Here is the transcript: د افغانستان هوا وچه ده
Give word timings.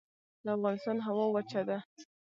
د 0.43 0.45
افغانستان 0.55 0.97
هوا 1.07 1.25
وچه 1.33 1.61
ده 1.67 1.77